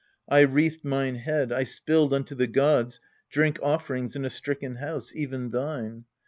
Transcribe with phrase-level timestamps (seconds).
[0.27, 5.15] I wreathed mine head, I spilled unto the gods Drink offerings in a stricken house,
[5.15, 6.05] even thine.